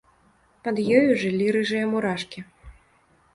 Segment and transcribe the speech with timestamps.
[0.67, 2.39] Пад ёю жылі рыжыя мурашкі.